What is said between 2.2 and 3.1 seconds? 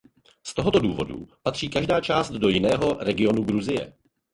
do jiného